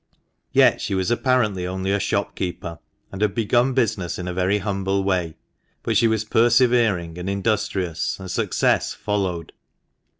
Yet 0.51 0.81
she 0.81 0.95
was 0.95 1.11
apparently 1.11 1.67
only 1.67 1.91
a 1.91 1.99
shop 1.99 2.35
keeper, 2.35 2.79
and 3.11 3.21
had 3.21 3.35
begun 3.35 3.73
business 3.73 4.17
in 4.17 4.27
a 4.27 4.33
very 4.33 4.57
humble 4.57 5.03
way; 5.03 5.35
but 5.83 5.95
she 5.95 6.07
was 6.07 6.25
persevering 6.25 7.19
and 7.19 7.29
industrious, 7.29 8.17
and 8.19 8.31
success 8.31 8.95
followed. 8.95 9.53